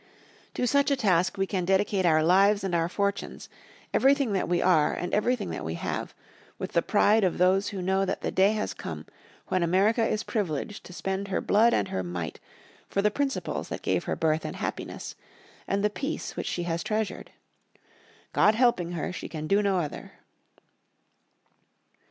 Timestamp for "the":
6.71-6.81, 8.21-8.31, 13.03-13.11, 15.83-15.87